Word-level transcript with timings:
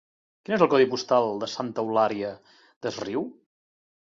Quin 0.45 0.53
és 0.55 0.63
el 0.65 0.69
codi 0.71 0.87
postal 0.93 1.27
de 1.43 1.49
Santa 1.57 1.83
Eulària 1.85 2.33
des 2.87 2.99
Riu? 3.05 3.29